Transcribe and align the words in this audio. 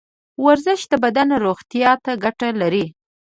ورزش 0.45 0.81
د 0.91 0.93
بدن 1.03 1.29
روغتیا 1.45 1.91
ته 2.03 2.11
ګټه 2.23 2.49
لري. 2.61 2.85